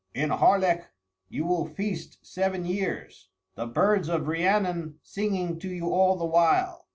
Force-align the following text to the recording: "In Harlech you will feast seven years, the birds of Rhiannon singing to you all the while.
"In 0.15 0.31
Harlech 0.31 0.85
you 1.29 1.45
will 1.45 1.67
feast 1.67 2.17
seven 2.25 2.65
years, 2.65 3.29
the 3.53 3.67
birds 3.67 4.09
of 4.09 4.27
Rhiannon 4.27 4.97
singing 5.03 5.59
to 5.59 5.67
you 5.69 5.93
all 5.93 6.15
the 6.15 6.25
while. 6.25 6.87